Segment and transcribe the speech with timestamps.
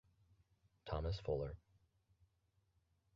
[0.85, 1.55] Thomas Fuller.